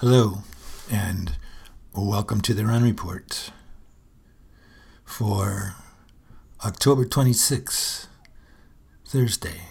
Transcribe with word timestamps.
Hello, 0.00 0.42
and 0.92 1.36
welcome 1.94 2.42
to 2.42 2.52
the 2.52 2.66
Run 2.66 2.82
Report 2.82 3.50
for 5.06 5.74
October 6.62 7.06
26, 7.06 8.06
Thursday, 9.06 9.62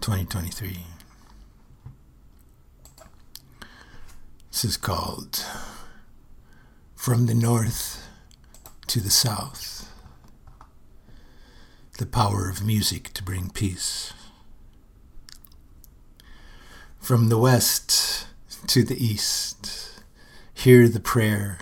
2023. 0.00 0.78
This 4.50 4.64
is 4.64 4.78
called 4.78 5.44
From 6.94 7.26
the 7.26 7.34
North 7.34 8.08
to 8.86 9.00
the 9.00 9.10
South 9.10 9.92
The 11.98 12.06
Power 12.06 12.48
of 12.48 12.64
Music 12.64 13.12
to 13.12 13.22
Bring 13.22 13.50
Peace. 13.50 14.14
From 16.98 17.28
the 17.28 17.36
West 17.36 18.05
to 18.76 18.82
the 18.82 19.02
east. 19.02 20.02
Hear 20.52 20.86
the 20.86 21.00
prayer 21.00 21.60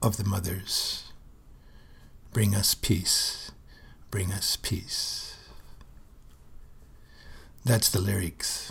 of 0.00 0.16
the 0.16 0.22
mothers. 0.22 1.12
Bring 2.32 2.54
us 2.54 2.72
peace. 2.72 3.50
Bring 4.12 4.30
us 4.30 4.54
peace. 4.54 5.36
That's 7.64 7.88
the 7.88 8.00
lyrics. 8.00 8.70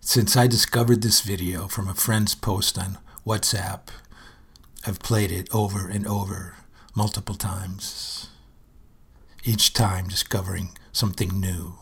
Since 0.00 0.34
I 0.34 0.46
discovered 0.46 1.02
this 1.02 1.20
video 1.20 1.68
from 1.68 1.86
a 1.86 1.92
friend's 1.92 2.34
post 2.34 2.78
on 2.78 2.96
WhatsApp, 3.26 3.88
I've 4.86 5.00
played 5.00 5.30
it 5.30 5.54
over 5.54 5.88
and 5.88 6.06
over 6.06 6.56
multiple 6.96 7.34
times, 7.34 8.30
each 9.44 9.74
time 9.74 10.08
discovering 10.08 10.70
something 10.90 11.38
new 11.38 11.74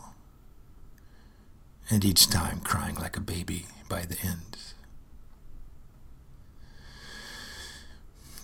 and 1.90 2.04
each 2.04 2.30
time 2.30 2.60
crying 2.60 2.94
like 2.94 3.16
a 3.16 3.20
baby 3.20 3.66
by 3.88 4.02
the 4.02 4.18
end. 4.20 4.56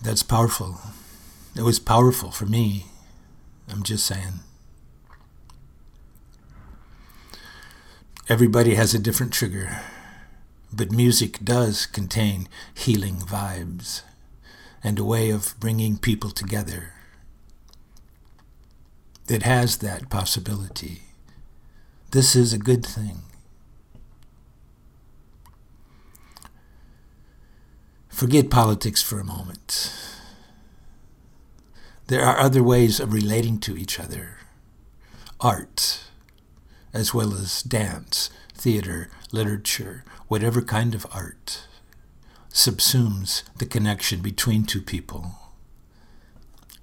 That's 0.01 0.23
powerful. 0.23 0.79
It 1.55 1.63
was 1.63 1.79
powerful 1.79 2.29
for 2.29 2.45
me. 2.45 2.87
I'm 3.69 3.83
just 3.83 4.05
saying. 4.05 4.41
Everybody 8.29 8.75
has 8.75 8.93
a 8.93 8.99
different 8.99 9.31
trigger, 9.31 9.79
but 10.71 10.91
music 10.91 11.39
does 11.43 11.85
contain 11.85 12.49
healing 12.73 13.15
vibes 13.15 14.01
and 14.83 14.99
a 14.99 15.03
way 15.03 15.29
of 15.29 15.55
bringing 15.59 15.97
people 15.97 16.29
together 16.29 16.93
that 19.27 19.43
has 19.43 19.77
that 19.77 20.09
possibility. 20.09 21.03
This 22.11 22.35
is 22.35 22.53
a 22.53 22.57
good 22.57 22.85
thing. 22.85 23.23
Forget 28.17 28.49
politics 28.49 29.03
for 29.03 29.19
a 29.19 29.23
moment. 29.23 29.93
There 32.07 32.23
are 32.23 32.39
other 32.39 32.63
ways 32.63 32.99
of 32.99 33.13
relating 33.13 33.59
to 33.59 33.77
each 33.77 33.99
other. 33.99 34.39
Art, 35.39 35.99
as 36.93 37.13
well 37.13 37.35
as 37.35 37.61
dance, 37.61 38.31
theater, 38.55 39.11
literature, 39.31 40.03
whatever 40.29 40.63
kind 40.63 40.95
of 40.95 41.05
art, 41.13 41.67
subsumes 42.51 43.43
the 43.59 43.67
connection 43.67 44.21
between 44.21 44.63
two 44.63 44.81
people. 44.81 45.33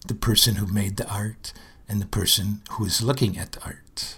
The 0.07 0.15
person 0.15 0.55
who 0.55 0.73
made 0.73 0.99
the 0.99 1.13
art 1.13 1.53
and 1.89 2.01
the 2.01 2.07
person 2.07 2.63
who 2.71 2.85
is 2.85 3.03
looking 3.03 3.37
at 3.37 3.51
the 3.51 3.65
art. 3.65 4.15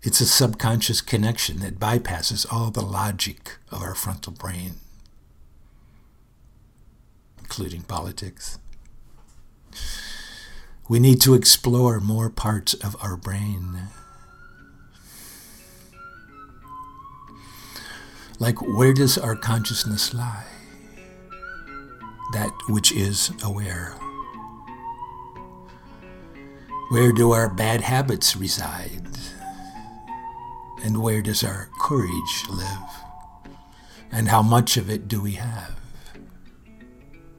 It's 0.00 0.20
a 0.20 0.26
subconscious 0.26 1.00
connection 1.00 1.58
that 1.58 1.80
bypasses 1.80 2.46
all 2.52 2.70
the 2.70 2.82
logic 2.82 3.56
of 3.70 3.82
our 3.82 3.96
frontal 3.96 4.32
brain, 4.32 4.74
including 7.40 7.82
politics. 7.82 8.58
We 10.88 11.00
need 11.00 11.20
to 11.22 11.34
explore 11.34 11.98
more 11.98 12.30
parts 12.30 12.74
of 12.74 12.96
our 13.02 13.16
brain. 13.16 13.88
Like, 18.38 18.62
where 18.62 18.94
does 18.94 19.18
our 19.18 19.34
consciousness 19.34 20.14
lie? 20.14 20.44
That 22.32 22.52
which 22.68 22.92
is 22.92 23.32
aware. 23.42 23.96
Where 26.90 27.10
do 27.10 27.32
our 27.32 27.48
bad 27.48 27.80
habits 27.80 28.36
reside? 28.36 29.07
And 30.82 31.02
where 31.02 31.20
does 31.22 31.42
our 31.44 31.68
courage 31.80 32.44
live? 32.48 33.02
And 34.10 34.28
how 34.28 34.42
much 34.42 34.76
of 34.76 34.88
it 34.88 35.08
do 35.08 35.20
we 35.20 35.32
have? 35.32 35.78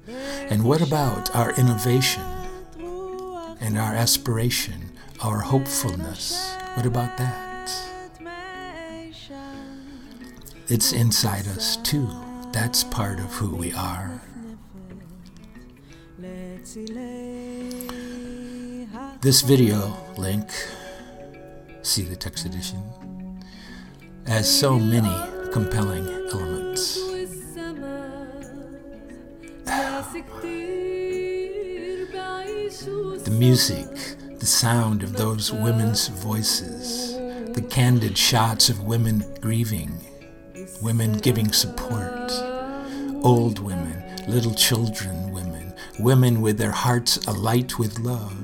And 0.08 0.64
what 0.64 0.82
about 0.82 1.36
our 1.36 1.54
innovation 1.56 2.24
and 3.60 3.78
our 3.78 3.94
aspiration, 3.94 4.92
our 5.22 5.40
hopefulness? 5.40 6.56
What 6.76 6.86
about 6.86 7.18
that? 7.18 7.72
It's 10.68 10.92
inside 10.94 11.48
us 11.48 11.78
too. 11.78 12.08
That's 12.52 12.84
part 12.84 13.20
of 13.20 13.34
who 13.34 13.56
we 13.56 13.74
are. 13.74 14.22
This 19.22 19.42
video 19.42 19.98
link, 20.18 20.50
see 21.82 22.04
the 22.04 22.16
text 22.16 22.46
edition, 22.46 22.82
has 24.30 24.48
so 24.48 24.78
many 24.78 25.12
compelling 25.52 26.08
elements. 26.32 27.00
The 33.26 33.36
music, 33.38 33.88
the 34.38 34.46
sound 34.46 35.02
of 35.02 35.14
those 35.14 35.52
women's 35.52 36.10
voices, 36.10 37.14
the 37.54 37.66
candid 37.70 38.16
shots 38.18 38.70
of 38.70 38.84
women 38.84 39.26
grieving, 39.42 40.00
women 40.82 41.18
giving 41.18 41.52
support, 41.52 42.32
old 43.24 43.58
women, 43.58 44.04
little 44.28 44.54
children 44.54 45.32
women, 45.32 45.74
women 46.00 46.40
with 46.42 46.60
their 46.60 46.72
hearts 46.72 47.18
alight 47.26 47.80
with 47.80 47.98
love, 47.98 48.38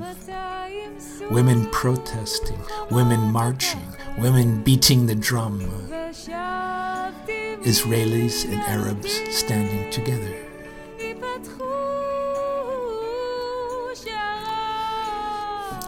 women 1.30 1.70
protesting, 1.70 2.60
women 2.90 3.20
marching, 3.32 3.95
women 4.18 4.64
beating 4.64 5.06
the 5.06 5.16
drum, 5.16 5.60
Israelis 7.64 8.46
and 8.46 8.62
Arabs 8.62 9.12
standing 9.36 9.92
together. 9.92 10.34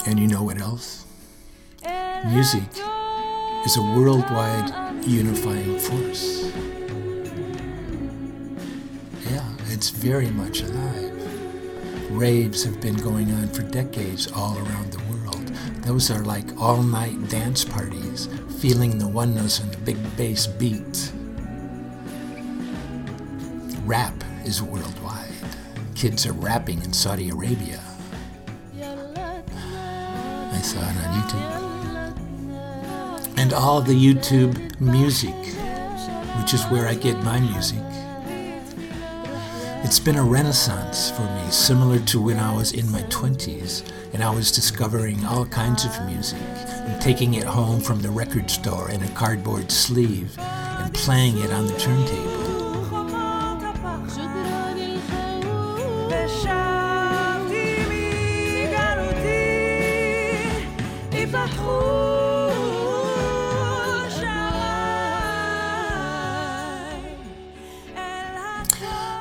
And 0.05 0.19
you 0.19 0.27
know 0.27 0.43
what 0.43 0.59
else? 0.59 1.05
Music 2.25 2.63
is 3.65 3.77
a 3.77 3.81
worldwide 3.81 5.05
unifying 5.05 5.79
force. 5.79 6.51
Yeah, 9.29 9.45
it's 9.67 9.89
very 9.89 10.29
much 10.31 10.61
alive. 10.61 11.13
Raves 12.11 12.63
have 12.63 12.81
been 12.81 12.95
going 12.95 13.31
on 13.33 13.49
for 13.49 13.63
decades 13.63 14.31
all 14.31 14.57
around 14.57 14.91
the 14.91 14.97
world. 14.99 15.06
Those 15.87 16.11
are 16.11 16.23
like 16.25 16.59
all 16.59 16.83
night 16.83 17.29
dance 17.29 17.63
parties, 17.63 18.27
feeling 18.59 18.97
the 18.97 19.07
oneness 19.07 19.61
and 19.61 19.71
the 19.71 19.77
big 19.77 19.97
bass 20.17 20.45
beat. 20.45 21.13
Rap 23.85 24.13
is 24.43 24.61
worldwide. 24.61 25.31
Kids 25.95 26.25
are 26.25 26.33
rapping 26.33 26.83
in 26.83 26.91
Saudi 26.91 27.29
Arabia. 27.29 27.81
I 28.75 30.61
saw 30.61 30.81
it 30.81 30.97
on 30.97 31.21
YouTube. 31.21 31.53
And 33.37 33.53
all 33.53 33.79
the 33.79 33.93
YouTube 33.93 34.81
music, 34.81 35.33
which 36.41 36.53
is 36.53 36.65
where 36.65 36.85
I 36.89 36.95
get 36.95 37.23
my 37.23 37.39
music. 37.39 37.79
It's 39.85 39.99
been 39.99 40.17
a 40.17 40.23
renaissance 40.23 41.11
for 41.11 41.21
me, 41.21 41.49
similar 41.49 41.99
to 41.99 42.21
when 42.21 42.39
I 42.39 42.53
was 42.53 42.73
in 42.73 42.91
my 42.91 43.03
20s 43.03 43.89
and 44.17 44.23
I 44.23 44.31
was 44.31 44.51
discovering 44.51 45.23
all 45.25 45.45
kinds 45.45 45.85
of 45.85 45.91
music 46.07 46.41
and 46.41 46.99
taking 46.99 47.35
it 47.35 47.43
home 47.43 47.79
from 47.79 48.01
the 48.01 48.09
record 48.09 48.49
store 48.49 48.89
in 48.89 49.03
a 49.03 49.07
cardboard 49.09 49.71
sleeve 49.71 50.35
and 50.39 50.91
playing 50.91 51.37
it 51.37 51.53
on 51.53 51.67
the 51.67 51.77
turntable. 51.77 52.33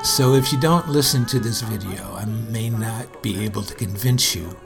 So 0.03 0.33
if 0.33 0.51
you 0.51 0.59
don't 0.59 0.89
listen 0.89 1.27
to 1.27 1.39
this 1.39 1.61
video, 1.61 2.15
I 2.15 2.25
may 2.25 2.71
not 2.71 3.21
be 3.21 3.45
able 3.45 3.61
to 3.61 3.75
convince 3.75 4.33
you 4.33 4.57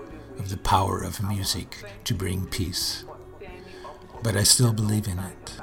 of 0.42 0.50
the 0.50 0.58
power 0.58 1.04
of 1.04 1.22
music 1.22 1.78
to 2.04 2.16
bring 2.16 2.48
peace. 2.48 3.06
but 4.24 4.36
I 4.36 4.44
still 4.44 4.74
believe 4.74 5.08
in 5.08 5.20
it. 5.20 5.54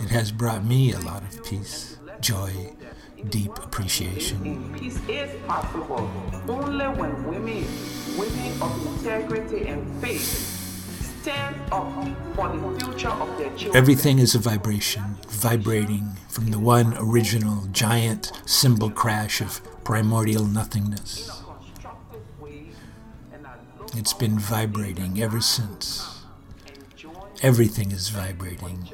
It 0.00 0.10
has 0.10 0.32
brought 0.32 0.64
me 0.64 0.92
a 0.92 1.00
lot 1.00 1.22
of 1.22 1.44
peace, 1.44 1.96
joy, 2.20 2.52
deep 3.28 3.52
appreciation. 3.58 4.72
Peace 4.78 4.98
is 5.08 5.30
possible 5.46 6.10
only 6.48 6.86
when 7.00 7.12
women, 7.26 7.64
women 8.18 8.62
of 8.62 8.72
integrity 8.86 9.68
and 9.68 9.80
faith, 10.02 10.24
stand 11.22 11.56
up 11.70 11.88
for 12.34 12.48
the 12.48 12.60
future 12.84 13.08
of 13.08 13.28
their 13.38 13.50
children. 13.56 13.76
Everything 13.76 14.18
is 14.18 14.34
a 14.34 14.38
vibration, 14.38 15.16
vibrating 15.28 16.16
from 16.28 16.50
the 16.50 16.58
one 16.58 16.94
original 16.98 17.66
giant 17.72 18.32
cymbal 18.46 18.90
crash 18.90 19.40
of 19.42 19.60
primordial 19.84 20.44
nothingness. 20.46 21.42
It's 23.94 24.12
been 24.12 24.38
vibrating 24.38 25.20
ever 25.22 25.40
since. 25.40 26.22
Everything 27.42 27.90
is 27.90 28.10
vibrating, 28.10 28.88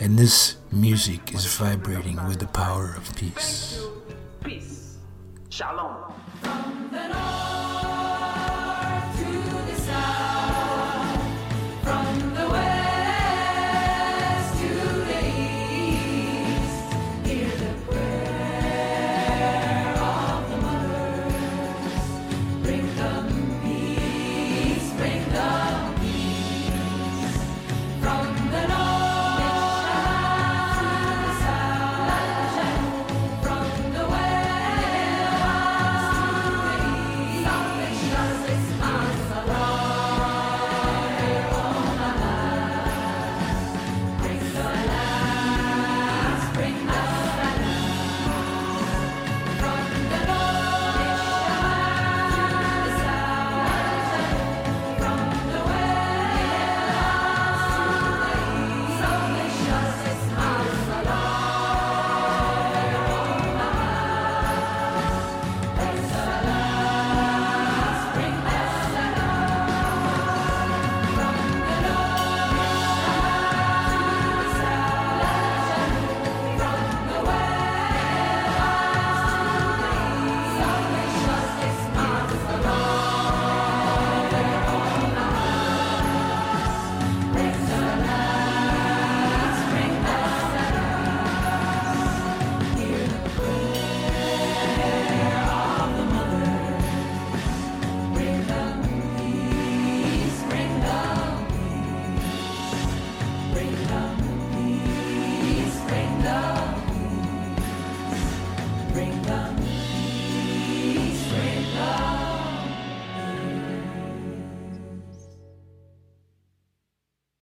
and 0.00 0.18
this 0.18 0.56
music 0.70 1.34
is 1.34 1.46
vibrating 1.46 2.16
with 2.26 2.38
the 2.38 2.46
power 2.46 2.94
of 2.96 3.14
peace. 3.16 3.80
Peace. 4.44 4.98
Shalom. 5.48 6.12